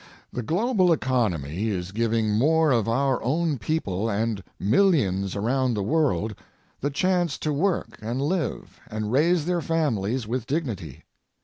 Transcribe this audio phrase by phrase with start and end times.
[0.33, 6.33] The global economy is giving more of our own people and millions around the world
[6.79, 11.03] the chance to work and live and raise their families with dignity.